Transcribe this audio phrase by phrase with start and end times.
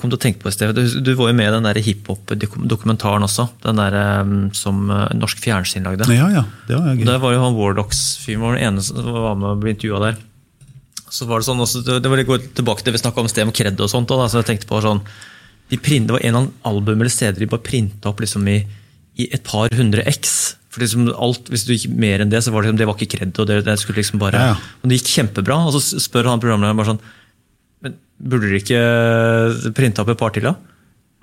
[0.00, 3.26] kom til å tenke på i sted, Du, du var jo med i den hiphop-dokumentaren
[3.26, 3.48] også.
[3.64, 6.08] Den der um, som uh, Norsk Fjernsyn lagde.
[6.14, 7.06] Ja, ja, det var gøy.
[7.08, 10.20] Der var jo han Wardox-fyren vår den ene som var med og ble intervjua der.
[11.10, 13.48] Så var Det sånn også, det var litt tilbake til det vi snakka om sted
[13.48, 14.10] med kred og sånt.
[14.10, 15.02] Da, så jeg tenkte på sånn,
[15.70, 18.60] de print, Det var en av album eller steder de bare printa opp liksom i,
[19.18, 20.56] i et par hundre X.
[20.70, 22.98] For liksom alt, Hvis du gikk mer enn det, så var det, liksom, det var
[22.98, 23.34] ikke kred.
[23.42, 24.74] og det, det skulle liksom bare, Ja, ja.
[24.82, 25.58] Men det gikk kjempebra.
[25.66, 27.02] Og så spør han programlederen bare sånn
[27.84, 30.56] Men burde dere ikke printe opp et par til, da?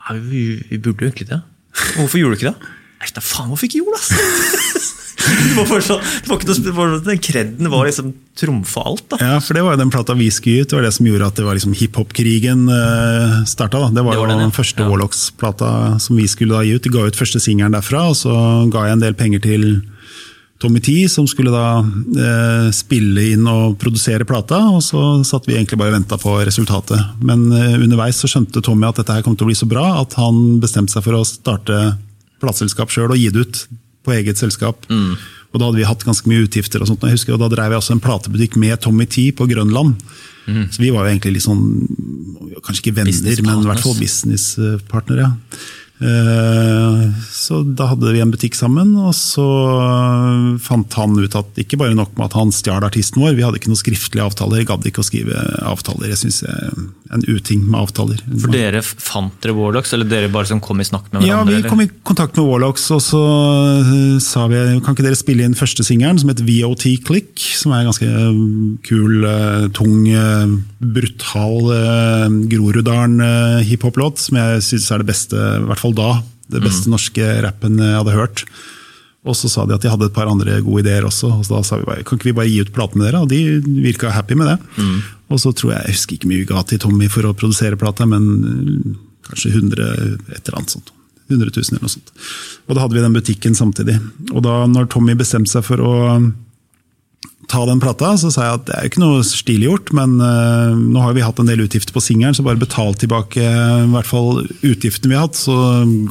[0.07, 1.41] Nei, vi, vi burde jo egentlig det.
[1.97, 2.75] Hvorfor gjorde du ikke det?
[2.97, 4.85] Nei, da faen hvorfor ikke gjorde det,
[5.57, 8.07] det var sånn, det var ikke noe, spørsmål, den kredden var liksom
[8.37, 9.19] trumfa alt, da.
[9.21, 10.71] Ja, for det var jo den plata vi skulle ut.
[10.71, 13.83] Det var det som gjorde at det var liksom hiphop-krigen uh, starta.
[13.83, 13.91] Da.
[13.93, 14.47] Det var, Det var jo den, ja.
[14.47, 14.89] den første Ja.
[14.89, 16.85] Warlocks-plata som vi skulle da gi ut.
[16.85, 18.33] De ga ut første singelen derfra, og så
[18.73, 19.67] ga jeg en del penger til
[20.57, 25.53] Tommy T, som skulle da eh, spille inn og produsere plata, og så satt vi
[25.53, 26.97] egentlig bare og venta på resultatet.
[27.21, 29.85] Men eh, underveis så skjønte Tommy at dette her kom til å bli så bra
[30.01, 31.77] at han bestemte seg for å starte
[32.41, 33.61] plateselskap sjøl og gi det ut
[34.07, 34.89] på eget selskap.
[35.53, 37.75] Og da hadde vi hatt ganske mye utgifter, og sånt, jeg husker, og da drev
[37.75, 39.95] jeg også en platebutikk med Tommy T på Grønland.
[40.71, 41.63] Så vi var jo egentlig litt sånn,
[42.63, 45.27] kanskje ikke venner, men i hvert fall businesspartnere.
[45.27, 45.59] Ja.
[45.97, 47.03] Eh,
[47.33, 49.45] Så da hadde vi en butikk sammen, og så
[50.61, 53.57] fant han ut at ikke bare nok med at han stjal artisten vår, vi hadde
[53.61, 56.11] ikke noen skriftlige avtaler, gadd ikke å skrive avtaler.
[56.13, 56.43] Jeg syns
[57.13, 58.19] en uting med avtaler.
[58.41, 61.57] For dere fant dere Warlocks, eller dere bare som kom i snakk med hverandre?
[61.57, 63.23] Ja, vi kom i kontakt med Warlocks, og så
[63.81, 67.73] eh, sa vi kan ikke dere spille inn første singelen, som heter VOT Click, som
[67.73, 68.41] er en ganske eh,
[68.87, 69.95] kul, eh, tung,
[70.77, 71.71] brutal
[72.51, 76.11] Groruddalen-hiphop-låt, som jeg syns er det beste, i hvert fall da,
[76.53, 78.45] det beste norske rappen jeg hadde hørt.
[79.27, 81.57] Og så sa de at de hadde et par andre gode ideer også, og så
[81.57, 83.23] da sa vi bare, kan ikke vi bare gi ut platen med dere?
[83.25, 83.41] Og de
[83.83, 84.57] virka happy med det.
[85.27, 87.79] Og så tror jeg, jeg husker ikke mye vi ga til Tommy for å produsere
[87.79, 89.87] plata, men eh, kanskje 100
[90.37, 90.93] et eller annet sånt.
[91.27, 92.11] 100 000 eller noe sånt.
[92.67, 93.97] Og da hadde vi den butikken samtidig.
[94.31, 95.95] Og da når Tommy bestemte seg for å
[97.47, 100.17] ta den plata, så sa jeg at det er jo ikke noe stilig gjort, men
[100.19, 103.83] uh, nå har vi hatt en del utgifter på singelen, så bare betal tilbake eh,
[103.85, 105.55] i hvert fall utgiftene vi har hatt, så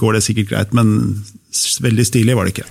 [0.00, 0.72] går det sikkert greit.
[0.76, 0.94] Men
[1.82, 2.68] veldig stilig var det ikke.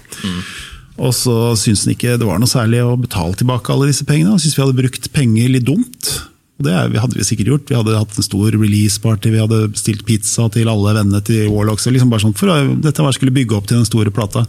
[0.98, 4.32] Og så syntes han ikke det var noe særlig å betale tilbake alle disse pengene.
[4.32, 6.14] Han syntes vi hadde brukt penger litt dumt.
[6.56, 7.68] Og det hadde vi sikkert gjort.
[7.68, 11.84] Vi hadde hatt en stor release-party, vi hadde bestilt pizza til alle vennene til Warlocks.
[11.92, 14.46] Liksom bare sånn, for å- dette var skulle bygge opp til den store plata.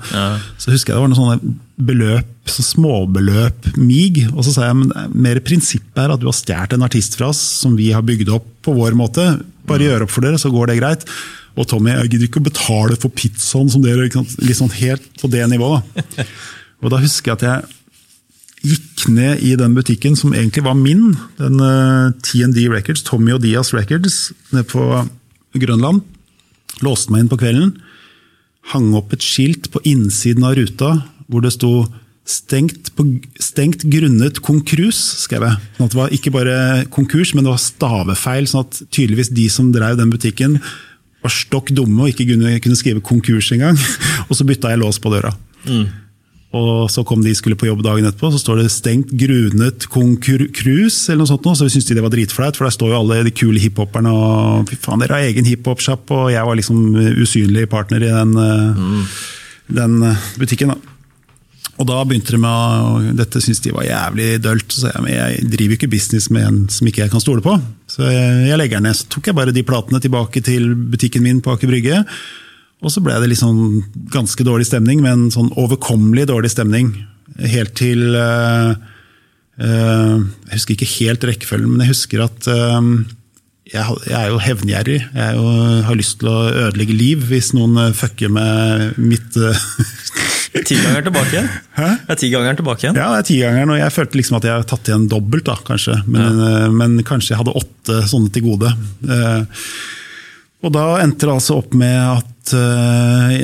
[0.56, 4.22] Så husker jeg det var noen sånne beløp, så småbeløp, mig.
[4.36, 7.28] Og så sa jeg men mer prinsippet er at du har stjålet en artist fra
[7.34, 9.42] oss som vi har bygd opp på vår måte.
[9.66, 11.04] Bare gjør opp for dere, så går det greit.
[11.56, 14.06] Og Tommy, jeg gidder ikke å betale for pizzaen som dere?
[14.06, 15.86] Litt sånn helt på det nivået.
[16.84, 17.76] Og da husker jeg at jeg
[18.66, 23.42] gikk ned i den butikken som egentlig var min, den eh, TND Records, Tommy og
[23.44, 24.84] Dias Records, nede på
[25.56, 26.02] Grønland.
[26.84, 27.76] Låste meg inn på kvelden,
[28.72, 30.98] hang opp et skilt på innsiden av ruta
[31.30, 31.86] hvor det sto
[32.26, 33.04] Stengt, på,
[33.38, 35.58] stengt grunnet konkurs, skrev jeg.
[35.76, 36.56] Sånn at det var ikke bare
[36.90, 38.48] konkurs, men det var stavefeil.
[38.50, 40.56] sånn at tydeligvis de som drev den butikken,
[41.26, 43.78] var stokk dumme og ikke kunne, kunne skrive konkurs engang.
[44.28, 45.34] Og så bytta jeg lås på døra.
[46.56, 51.10] Og så kom de skulle på jobb dagen etterpå, så står det 'stengt grunet konkurs',
[51.10, 51.44] eller noe sånt.
[51.58, 54.68] Så syntes de det var dritflaut, for der står jo alle de kule hiphoperne og
[54.70, 59.04] fy faen, dere har egen hiphop-shop, og jeg var liksom usynlig partner i den, mm.
[59.76, 60.72] den eh, butikken.
[60.72, 60.95] da.
[61.76, 64.72] Og da begynte de med å, dette syntes de var jævlig dølt.
[64.72, 67.58] Så jeg jeg driver ikke business med en som ikke jeg kan stole på.
[67.90, 68.96] Så jeg, jeg legger ned.
[68.96, 72.02] Så tok jeg bare de platene tilbake til butikken min på Aker Brygge.
[72.84, 76.92] Og så ble det liksom ganske dårlig stemning, men sånn overkommelig dårlig stemning.
[77.36, 78.72] Helt til eh,
[79.60, 82.90] eh, Jeg husker ikke helt rekkefølgen, men jeg husker at eh,
[83.72, 85.00] jeg, jeg er jo hevngjerrig.
[85.16, 85.46] Jeg jo,
[85.88, 86.38] har lyst til å
[86.68, 89.36] ødelegge liv hvis noen fucker med mitt
[90.64, 91.50] Tigangeren tilbake igjen?
[91.76, 91.88] Hæ?
[92.08, 92.96] Er tigangeren tilbake igjen?
[92.96, 95.56] Ja, det er tigangeren, og jeg følte liksom at jeg har tatt igjen dobbelt, da,
[95.66, 95.98] kanskje.
[96.06, 96.70] Men, ja.
[96.72, 98.72] men kanskje jeg hadde åtte sånne til gode.
[99.08, 99.42] Eh,
[100.64, 103.36] Og da endte det altså opp med at eh,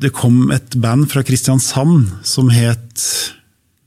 [0.00, 3.04] det kom et band fra Kristiansand som het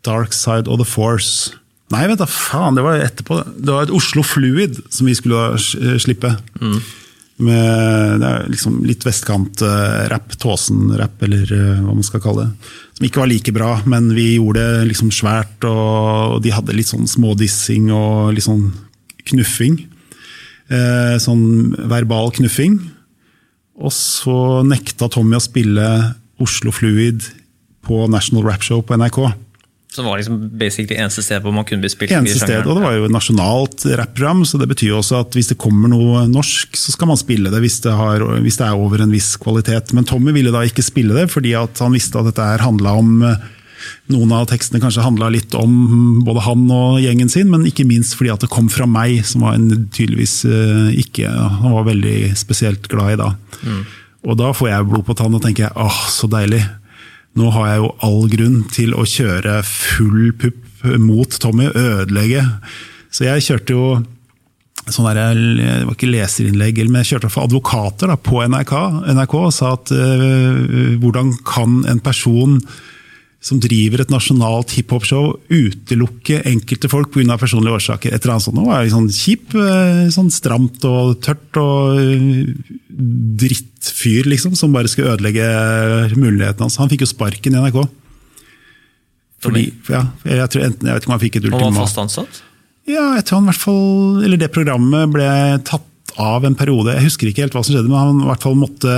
[0.06, 1.56] Dark Side of the Force.
[1.91, 3.41] Nei, vet da faen, det var etterpå.
[3.57, 5.99] Det var et Oslo Fluid som vi skulle slippe.
[6.06, 6.35] slippe.
[7.44, 12.72] Med det er liksom litt vestkant-rapp, Tåsen-rapp, eller eh, hva man skal kalle det.
[12.98, 16.92] Som ikke var like bra, men vi gjorde det liksom svært, og de hadde litt
[16.92, 18.68] sånn smådissing og litt sånn
[19.31, 19.80] knuffing.
[20.74, 22.80] Eh, sånn verbal knuffing.
[23.84, 25.88] Og så nekta Tommy å spille
[26.44, 27.25] Oslo Fluid
[27.84, 29.19] på National Rap Show på NRK.
[29.94, 32.13] Som var liksom basically eneste sted hvor man kunne bli spilt.
[32.18, 35.38] Eneste sted, og det var jo et nasjonalt rapprogram, så det betyr jo også at
[35.38, 38.66] hvis det kommer noe norsk, så skal man spille det hvis det, har, hvis det
[38.66, 39.94] er over en viss kvalitet.
[39.94, 42.95] Men Tommy ville da ikke spille det, fordi at han visste at dette her handla
[43.04, 43.45] om eh,
[44.10, 45.74] noen av tekstene kanskje handla litt om
[46.25, 49.45] både han og gjengen sin, men ikke minst fordi at det kom fra meg, som
[49.45, 53.34] var en tydeligvis eh, ikke Han var veldig spesielt glad i da.
[54.24, 56.62] Og da får jeg blod på tann og tenker jeg, åh, så deilig.
[57.39, 60.59] Nå har jeg jo all grunn til å kjøre full pupp
[61.00, 62.44] mot Tommy, ødelegge.
[63.13, 63.88] Så jeg kjørte jo
[64.91, 68.74] sånn der, det var ikke leserinnlegg, men jeg kjørte for advokater da, på NRK,
[69.15, 72.57] NRK og sa at øh, hvordan kan en person
[73.44, 77.36] som driver et nasjonalt hiphop-show, utelukke enkelte folk pga.
[77.38, 78.13] personlige årsaker.
[78.13, 78.56] Et eller annet sånt.
[78.56, 82.54] Nå er sånn kjip, øh, sånn stramt og tørt og øh,
[83.44, 85.44] drittfyr, liksom, som bare skulle ødelegge
[86.16, 86.80] mulighetene hans.
[86.80, 87.84] Han fikk jo sparken i NRK.
[89.44, 91.84] Fordi, ja, jeg, tror enten, jeg vet ikke om han fikk et Han var ultimat.
[91.84, 92.44] fast ansatt?
[92.88, 95.28] Ja, jeg tror han i hvert fall, eller det programmet ble
[95.68, 95.90] tatt
[96.21, 96.94] av en periode.
[96.98, 98.94] Jeg husker ikke helt hva som skjedde, men han i hvert fall måtte,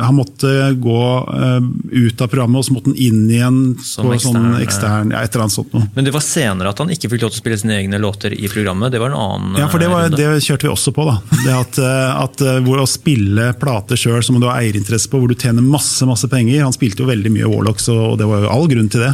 [0.00, 0.52] han måtte
[0.82, 1.02] gå
[1.36, 1.68] eh,
[2.06, 5.22] ut av programmet, og så måtte han inn igjen Som på sånn ekstern, ekstern ja,
[5.22, 5.88] et eller annet sånt noe.
[5.94, 8.34] Men det var senere at han ikke fikk lov til å spille sine egne låter
[8.34, 8.92] i programmet.
[8.94, 11.06] Det var en annen Ja, for det, var, det kjørte vi også på.
[11.08, 11.16] da.
[11.44, 15.20] Det at, eh, at eh, hvor Å spille plater sjøl som du har eierinteresse på,
[15.20, 16.64] hvor du tjener masse masse penger.
[16.64, 19.12] Han spilte jo veldig mye Warlocks, og det var jo all grunn til det.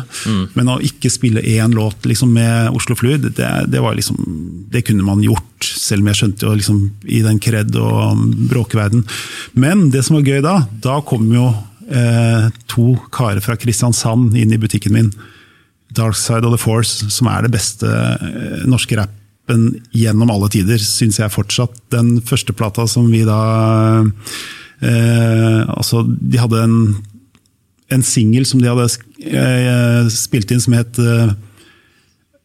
[0.59, 4.19] Men å ikke spille én låt liksom, med Oslo Fluid, det, det, var liksom,
[4.73, 5.52] det kunne man gjort.
[5.65, 9.05] Selv om jeg skjønte jo liksom, i den kred- og bråkeverden.
[9.55, 11.51] Men det som var gøy da, da kom jo
[11.89, 15.13] eh, to karer fra Kristiansand inn i butikken min.
[15.93, 20.81] Dark Side of the Force, som er det beste eh, norske rappen gjennom alle tider,
[20.81, 21.77] syns jeg fortsatt.
[21.93, 23.41] Den første plata som vi da
[24.81, 26.77] eh, Altså, de hadde en,
[27.93, 28.89] en singel som de hadde
[29.29, 31.35] eh, spilt inn som het eh,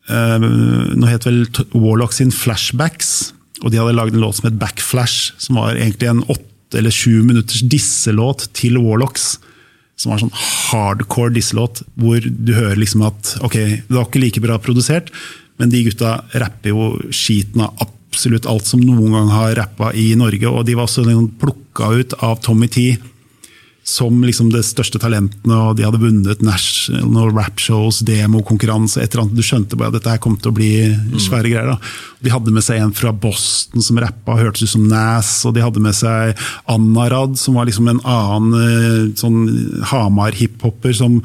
[0.08, 1.44] Nå het vel
[1.74, 3.34] Warlock sin Flashbacks,
[3.64, 6.94] og de hadde lagd en låt som het Backflash, som var egentlig en åtte eller
[6.94, 9.38] sju minutters disselåt til Warlocks
[9.98, 13.56] som var sånn hardcore disselåt, hvor du hører liksom at ok,
[13.90, 15.10] det var ikke like bra produsert,
[15.58, 20.12] men de gutta rapper jo skiten av absolutt alt som noen gang har rappa i
[20.18, 22.92] Norge, og de var også liksom plukka ut av Tommy T
[23.88, 29.24] som liksom det største talentene, og de hadde vunnet national rap shows, demokonkurranse, et eller
[29.24, 29.38] annet.
[29.40, 30.72] Du skjønte bare at dette her kom til å bli
[31.24, 31.72] svære greier.
[31.72, 31.78] da.
[32.20, 35.64] De hadde med seg en fra Boston som rappa, hørtes ut som Nas, og de
[35.64, 36.36] hadde med seg
[36.68, 39.40] Anarad, som var liksom en annen eh, sånn
[39.88, 41.22] Hamar-hiphopper som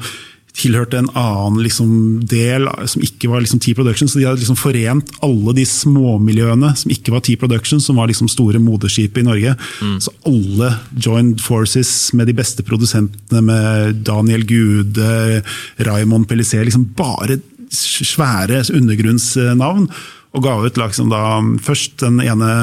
[0.53, 1.93] tilhørte en annen liksom,
[2.29, 4.09] del som ikke var liksom, T-Production.
[4.09, 8.29] Så de hadde liksom forent alle de småmiljøene som ikke var T-Production, som var liksom
[8.31, 9.55] store moderskipet i Norge.
[10.03, 15.41] Så alle joined forces med de beste produsentene, med Daniel Gude,
[15.89, 16.65] Raymond Pellicer.
[16.67, 17.39] Liksom bare
[17.73, 19.89] svære undergrunnsnavn.
[20.33, 21.23] Og ga ut liksom da
[21.61, 22.53] først den ene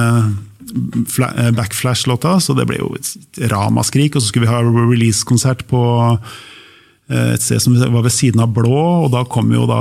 [0.71, 4.15] eh, Backflash-låta, så det ble jo et ramaskrik.
[4.15, 5.83] Og så skulle vi ha release-konsert på
[7.11, 9.81] et sted som var ved siden av Blå, og da kom jo da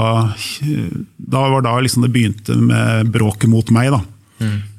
[1.19, 4.01] Da var da liksom det begynte med bråket mot meg, da.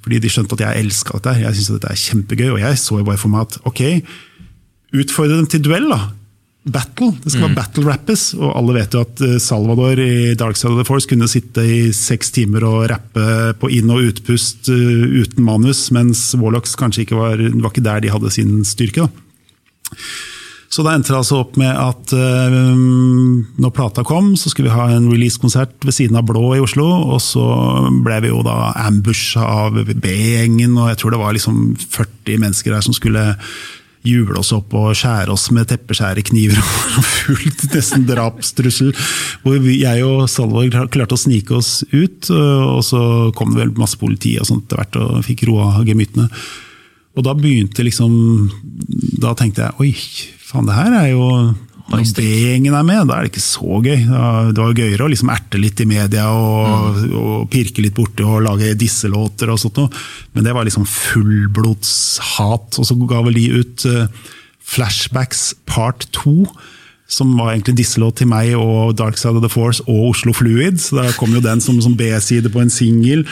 [0.03, 1.37] Fordi de skjønte at jeg elska dette.
[1.39, 3.83] jeg Jeg at dette er kjempegøy, og jeg så jo bare for meg at ok,
[4.97, 6.01] utfordre dem til duell, da.
[6.61, 7.15] Battle.
[7.25, 10.75] Det skal være battle rappes, og alle vet jo at eh, Salvador i Dark Side
[10.75, 13.29] of the Force kunne sitte i seks timer og rappe
[13.61, 18.05] på inn- og utpust eh, uten manus, mens Warlocks kanskje ikke var, var ikke der
[18.05, 19.07] de hadde sin styrke.
[19.07, 19.97] da.
[20.71, 22.55] Så da endte det altså opp med at eh,
[23.59, 26.87] når plata kom, så skulle vi ha en release-konsert ved siden av Blå i Oslo.
[27.11, 27.43] Og så
[28.07, 32.77] ble vi jo da ambusha av B-gjengen, og jeg tror det var liksom 40 mennesker
[32.77, 33.33] der som skulle
[34.07, 36.57] jule oss opp og skjære oss med teppeskjærekniver
[37.01, 38.95] og fullt nesten drapstrussel.
[39.43, 43.03] Hvor jeg og Salvor klarte å snike oss ut, og så
[43.35, 46.31] kom det vel masse politi og sånt etter hvert og fikk roa gemyttene.
[47.19, 48.13] Og da begynte liksom
[49.23, 49.91] Da tenkte jeg oi,
[50.51, 51.27] faen det her er jo
[51.91, 54.05] Når B-gjengen er med, da er det ikke så gøy.
[54.55, 58.45] Det var gøyere å liksom erte litt i media og, og pirke litt borti og
[58.47, 59.91] lage disselåter og sånt noe.
[60.37, 62.79] Men det var liksom fullblodshat.
[62.79, 64.07] Og så ga vel de ut eh,
[64.71, 66.37] Flashbacks part 2.
[67.11, 70.35] Som var egentlig en disselåt til meg og Dark Side of the Force og Oslo
[70.37, 70.79] Fluid.
[70.79, 73.25] Så da kom jo den som, som B-side på en singel.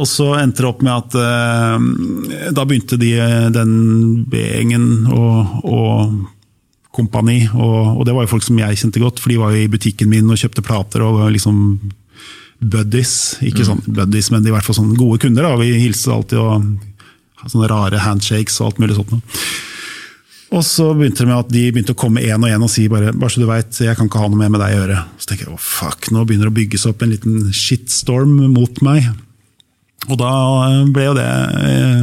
[0.00, 3.76] Og så endte det opp med at eh, da begynte de, eh, den
[4.32, 6.18] B-gjengen og, og
[6.98, 9.62] kompani, og, og det var jo folk som jeg kjente godt, for de var jo
[9.62, 11.60] i butikken min og kjøpte plater og liksom
[12.58, 13.12] buddies.
[13.44, 15.46] Ikke sånn buddies, men i hvert fall sånne gode kunder.
[15.46, 16.64] da, Vi hilste alltid og
[17.46, 19.14] sånne rare handshakes og alt mulig sånt.
[19.14, 19.22] noe.
[20.48, 22.86] Og så begynte det med at de begynte å komme én og én og si
[22.88, 25.00] bare, bare så du vet, jeg kan ikke ha noe mer med deg å gjøre.
[25.20, 28.80] Så tenker jeg oh, fuck, nå begynner det å bygges opp en liten shitstorm mot
[28.86, 29.10] meg.
[30.08, 30.32] Og da
[30.94, 32.00] ble jo det eh,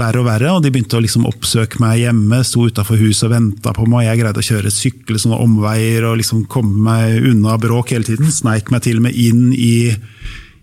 [0.00, 2.40] verre og verre, og de begynte å liksom oppsøke meg hjemme.
[2.46, 4.06] Sto utafor huset og venta på meg.
[4.08, 8.32] Jeg greide å kjøre sykle sånne omveier og liksom komme meg unna bråk hele tiden.
[8.32, 9.92] Sneik meg til og med inn i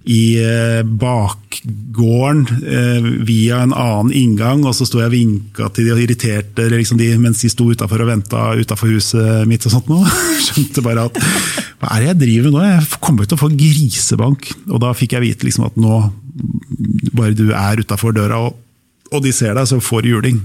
[0.07, 5.89] i eh, bakgården eh, via en annen inngang, og så sto jeg og vinka til
[5.89, 9.65] de og irriterte liksom de, mens de sto utafor og venta utafor huset mitt.
[9.67, 9.99] og sånt nå.
[10.45, 11.19] Skjønte bare at
[11.79, 12.63] hva er det jeg driver med nå?
[12.69, 14.49] Jeg kommer til å få grisebank.
[14.69, 15.99] Og da fikk jeg vite liksom at nå,
[17.11, 18.57] bare du er utafor døra og,
[19.11, 20.41] og, de ser deg, så får du juling.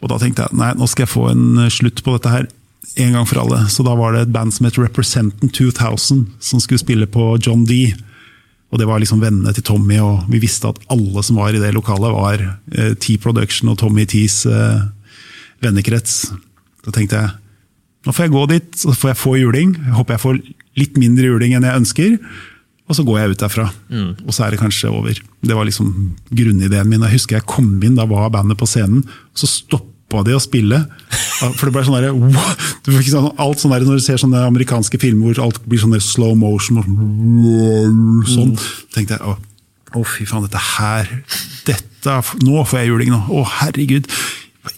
[0.00, 2.48] Og da tenkte jeg nei, nå skal jeg få en slutt på dette her
[3.00, 3.64] en gang for alle.
[3.72, 7.66] Så da var det et band som het Representant 2000, som skulle spille på John
[7.68, 7.92] D.
[8.70, 11.62] Og det var liksom vennene til Tommy, og vi visste at alle som var i
[11.62, 14.84] det lokalet, var eh, T-Production og Tommy Tees eh,
[15.64, 16.30] vennekrets.
[16.86, 17.36] Da tenkte jeg
[18.06, 19.74] nå får jeg gå dit, så får jeg få juling.
[19.76, 20.38] Jeg håper jeg får
[20.80, 22.14] litt mindre juling enn jeg ønsker.
[22.90, 23.66] Og så går jeg ut derfra.
[23.92, 24.08] Mm.
[24.24, 25.18] Og så er det kanskje over.
[25.44, 25.90] Det var liksom
[26.32, 27.04] grunnideen min.
[27.04, 29.04] Jeg husker jeg kom inn, da var bandet på scenen.
[29.36, 30.80] Så stopp stoppa de å spille.
[31.56, 32.10] For det ble sånn der,
[32.84, 35.80] du fikk sånn, alt sånn der, Når du ser sånne amerikanske filmer hvor alt blir
[35.80, 38.52] sånn slow motion og sånn, sånn
[38.92, 39.36] tenkte jeg å,
[39.96, 41.08] å, fy faen, dette her
[41.64, 43.22] dette, Nå får jeg juling, nå!
[43.32, 44.10] Å, herregud!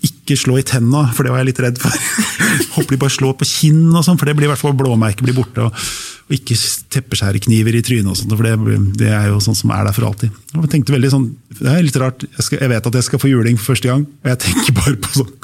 [0.06, 1.90] Ikke slå i tenna, for det var jeg litt redd for.
[2.76, 5.24] Håper de bare slår på kinn, og sånn, for det blir i hvert fall blåmerket
[5.26, 5.66] blir borte.
[5.66, 6.56] og og ikke
[6.94, 10.08] teppeskjærekniver i trynet, og sånt, for det, det, er jo sånn som er der for
[10.08, 10.32] alltid.
[10.56, 13.06] Og jeg tenkte veldig sånn, Det er litt rart, jeg, skal, jeg, vet at jeg
[13.06, 15.34] skal få juling for første gang, og jeg tenker bare på sånn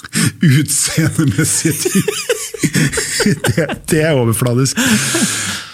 [0.49, 2.09] utseendemessige ting.
[3.51, 4.81] det, det, er overfladisk.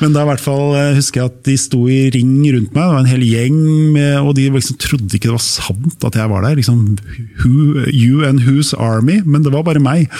[0.03, 2.89] Men da hvert fall eh, husker jeg at de sto i ring rundt meg, det
[2.97, 3.63] var en hel gjeng,
[3.95, 6.59] med, og de liksom trodde ikke det var sant at jeg var der.
[6.59, 6.83] Liksom,
[7.45, 9.21] who, you and whose army?
[9.23, 10.11] Men det var bare meg.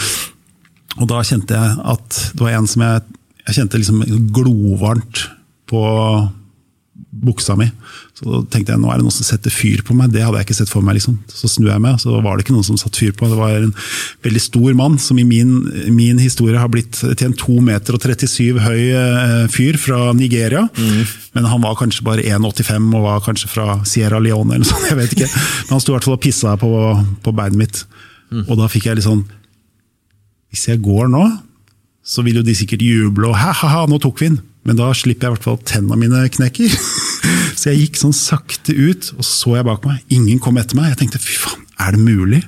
[1.03, 3.03] Og da kjente jeg at det var en som jeg
[3.45, 5.27] jeg kjente liksom glovarmt
[5.71, 5.83] på
[7.25, 7.67] buksa mi.
[8.15, 10.13] Så tenkte jeg nå er det noen som setter fyr på meg.
[10.15, 10.97] Det hadde jeg ikke sett for meg.
[10.99, 11.17] liksom.
[11.31, 13.35] Så snur jeg meg, så var det ikke noen som satte fyr på meg.
[13.35, 13.75] Det var en
[14.27, 15.55] veldig stor mann som i min,
[15.95, 20.67] min historie har blitt til en 2 meter og 37 høy eh, fyr fra Nigeria.
[20.75, 21.15] Mm.
[21.39, 24.89] Men han var kanskje bare 1,85 og var kanskje fra Sierra Leone eller noe sånt.
[24.93, 25.31] jeg vet ikke.
[25.31, 26.71] Men han sto i hvert fall og pissa på,
[27.25, 27.83] på beinet mitt.
[28.31, 28.47] Mm.
[28.47, 29.21] Og da fikk jeg litt sånn
[30.51, 31.27] Hvis jeg går nå
[32.05, 34.43] så vil jo de sikkert juble og ha-ha-ha, nå tok vi den!
[34.65, 36.73] Men da slipper jeg i hvert fall tenna mine knekker.
[37.59, 39.99] så jeg gikk sånn sakte ut, og så jeg bak meg.
[40.15, 40.95] Ingen kom etter meg.
[40.95, 42.41] Jeg tenkte fy faen, er det mulig?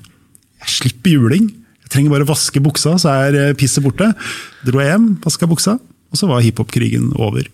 [0.64, 1.50] Jeg slipper juling!
[1.86, 4.08] Jeg trenger bare å vaske buksa, så er eh, pisset borte.
[4.66, 7.46] Dro jeg hjem, vaska buksa, og så var hiphop-krigen over.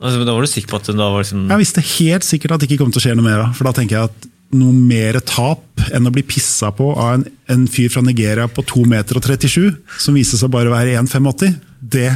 [0.00, 1.44] Altså, men da var du sikker på at det da var liksom...
[1.52, 3.44] Jeg visste helt sikkert at det ikke kom til å skje noe mer.
[3.56, 7.26] For da tenker jeg at noe mer tap enn å bli pissa på av en,
[7.52, 10.96] en fyr fra Nigeria på 2,37 meter og 37, som viste seg bare å være
[11.02, 11.58] 1,85.
[11.80, 12.08] Det,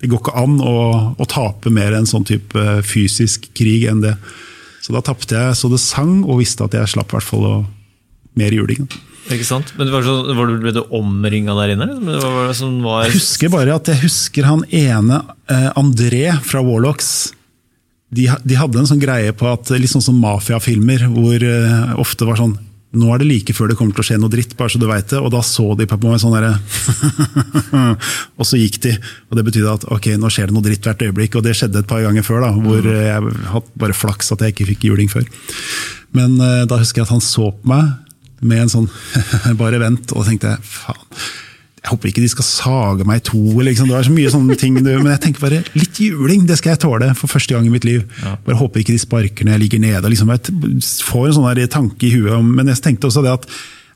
[0.00, 0.76] det, går ikke an å,
[1.16, 4.16] å tape mer en sånn type fysisk krig enn det.
[4.80, 7.48] Så da tapte jeg så det sang, og visste at jeg slapp i hvert fall
[7.48, 7.54] å,
[8.38, 8.88] mer juling.
[9.30, 9.74] Ikke sant?
[9.78, 11.90] Men var, så, var det, Ble du omringa der inne?
[12.02, 13.04] Var var...
[13.06, 15.20] Jeg husker bare at jeg husker han ene,
[15.52, 17.30] eh, André fra Warlocks
[18.10, 22.26] de, de, hadde en sånn greie på at litt sånn som mafiafilmer, hvor uh, ofte
[22.28, 22.56] var sånn
[22.90, 24.88] nå er det like før det kommer til å skje noe dritt, bare så du
[24.90, 25.20] veit det.
[25.22, 26.56] Og da så de på meg sånn derre
[28.40, 28.96] Og så gikk de.
[29.30, 31.36] Og det betydde at ok, nå skjer det noe dritt hvert øyeblikk.
[31.38, 32.96] Og det skjedde et par ganger før, da, hvor mm.
[33.06, 35.28] jeg hadde bare flaks at jeg ikke fikk juling før.
[36.18, 37.94] Men uh, da husker jeg at han så på meg
[38.42, 38.90] med en sånn
[39.62, 41.06] bare vent, og da tenkte jeg faen
[41.80, 43.40] jeg håper ikke de skal sage meg i to.
[43.64, 43.88] Liksom.
[43.88, 44.76] Det er så mye sånne ting.
[44.76, 47.86] Men jeg tenker bare litt juling, det skal jeg tåle for første gang i mitt
[47.88, 48.04] liv.
[48.20, 48.34] Ja.
[48.44, 50.12] Bare håper ikke de sparker når jeg ligger nede.
[50.12, 50.32] Liksom.
[50.34, 52.36] Jeg får en sånn tanke i huet.
[52.44, 53.48] Men jeg tenkte også det at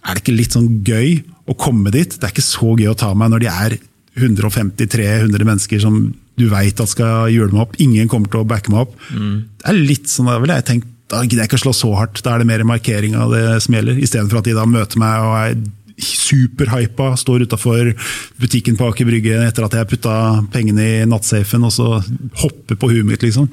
[0.05, 2.17] er det ikke litt sånn gøy å komme dit?
[2.17, 3.77] Det er ikke så gøy å ta meg når de er
[4.15, 6.01] 150-300 mennesker som
[6.41, 7.79] du veit at skal jule meg opp.
[7.85, 8.99] Ingen kommer til å backe meg opp.
[9.13, 9.39] Mm.
[9.61, 11.95] Det er litt sånn, da ville jeg tenkt, da gidder jeg ikke å slå så
[12.01, 12.25] hardt.
[12.25, 15.25] Da er det mer markering av det som gjelder, istedenfor at de da møter meg
[15.29, 15.57] og er
[16.01, 17.93] superhypa, står utafor
[18.43, 20.15] butikken på Aker Brygge etter at jeg putta
[20.53, 21.89] pengene i nattsafen, og så
[22.43, 23.49] hopper på huet mitt, liksom.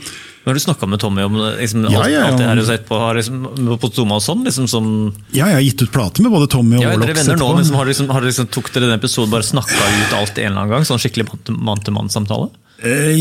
[0.45, 2.71] Har du snakka med Tommy om liksom, alt, ja, ja, alt, det her du har
[2.71, 3.43] sett på, liksom,
[3.77, 4.41] på Toma og sånn?
[4.47, 4.87] Liksom, som
[5.29, 7.77] ja, jeg har gitt ut plate med både Tommy og ja, Dere venner nå, liksom,
[7.77, 10.73] har, liksom, har liksom, Tok dere den episoden bare snakka ut alt en eller annen
[10.73, 10.87] gang?
[10.89, 12.49] Sånn skikkelig mann-til-mann-samtale?
[12.81, 13.13] Eh,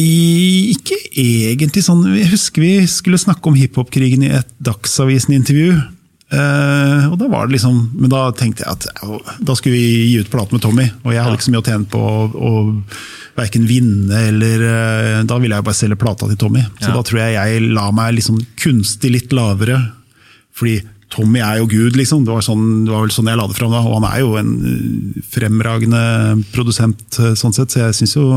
[0.73, 2.07] ikke egentlig sånn.
[2.17, 5.75] Jeg husker vi skulle snakke om hiphop-krigen i et Dagsavisen-intervju.
[6.31, 8.85] Uh, og da var det liksom, Men da tenkte jeg at
[9.43, 10.87] da skulle vi gi ut plate med Tommy.
[11.03, 12.53] Og jeg hadde ikke så mye å tjene på å, å
[13.39, 16.63] verken vinne eller uh, Da ville jeg bare selge plata til Tommy.
[16.79, 16.95] Så ja.
[16.95, 19.81] da tror jeg jeg la meg liksom kunstig litt lavere.
[20.55, 20.79] Fordi
[21.11, 22.23] Tommy er jo Gud, liksom.
[22.27, 23.81] Det var, sånn, det var vel sånn jeg la det fram da.
[23.83, 26.03] Og han er jo en eh, fremragende
[26.55, 27.03] produsent,
[27.41, 27.75] sånn sett.
[27.75, 28.29] Så jeg syns jo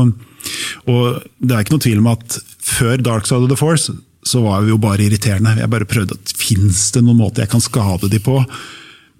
[0.90, 4.40] Og det er ikke noe tvil om at før Dark Side of the Force så
[4.44, 5.56] var vi jo bare irriterende.
[5.60, 8.38] Jeg bare prøvde at fins det noen måte jeg kan skade de på?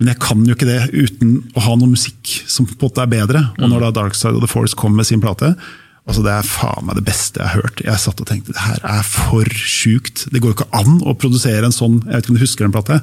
[0.00, 3.04] Men jeg kan jo ikke det uten å ha noe musikk som på en måte
[3.04, 3.42] er bedre.
[3.60, 5.52] Og når da Dark Side of the Force kom med sin plate,
[6.04, 7.84] altså det er faen meg det beste jeg har hørt.
[7.84, 10.26] Jeg satt og tenkte det her er for sjukt.
[10.32, 12.66] Det går jo ikke an å produsere en sånn Jeg vet ikke om du husker
[12.66, 13.02] den plate?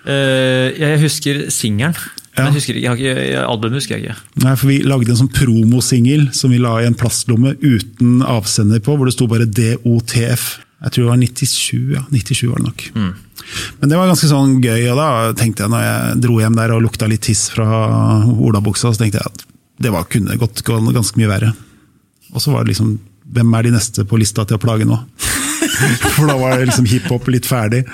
[0.00, 1.96] Uh, jeg husker singelen.
[2.36, 2.44] Ja.
[2.44, 4.44] Men jeg husker jeg har ikke, albumet husker jeg ikke.
[4.44, 8.82] Nei, for Vi lagde en sånn promosingel som vi la i en plastlomme uten avsender
[8.84, 10.52] på, hvor det sto bare DOTF.
[10.80, 12.02] Jeg tror det var 97, ja.
[12.08, 12.84] 97 var det nok.
[13.80, 16.72] Men det var ganske sånn gøy, og da tenkte jeg når jeg dro hjem der
[16.76, 17.66] og lukta litt tiss fra
[18.30, 19.44] olabuksa, så tenkte jeg at
[19.80, 21.52] det var, kunne gått ganske mye verre.
[22.32, 22.98] Og så var det liksom
[23.30, 24.96] Hvem er de neste på lista til å plage nå?
[26.16, 27.84] For da var liksom hiphop litt ferdig.